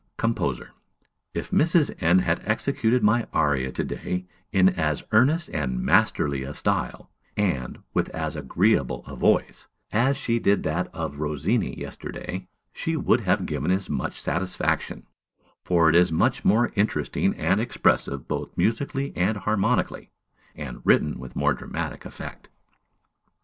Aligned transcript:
COMPOSER. 0.17 0.71
If 1.35 1.51
Mrs. 1.51 1.93
N. 2.01 2.17
had 2.17 2.41
executed 2.43 3.03
my 3.03 3.27
aria 3.33 3.71
to 3.73 3.83
day 3.83 4.25
in 4.51 4.69
as 4.69 5.03
earnest 5.11 5.51
and 5.53 5.79
masterly 5.79 6.41
a 6.41 6.55
style, 6.55 7.11
and 7.37 7.77
with 7.93 8.09
as 8.09 8.35
agreeable 8.35 9.03
a 9.05 9.15
voice, 9.15 9.67
as 9.91 10.17
she 10.17 10.39
did 10.39 10.63
that 10.63 10.87
of 10.91 11.19
Rossini 11.19 11.77
yesterday, 11.79 12.47
she 12.73 12.95
would 12.95 13.21
have 13.21 13.45
given 13.45 13.69
as 13.69 13.91
much 13.91 14.19
satisfaction; 14.19 15.05
for 15.63 15.87
it 15.87 15.95
is 15.95 16.11
much 16.11 16.43
more 16.43 16.71
interesting 16.73 17.35
and 17.35 17.61
expressive 17.61 18.27
both 18.27 18.57
musically 18.57 19.13
and 19.15 19.37
harmonically, 19.37 20.09
and 20.55 20.81
written 20.83 21.19
with 21.19 21.35
more 21.35 21.53
dramatic 21.53 22.05
effect. 22.05 22.49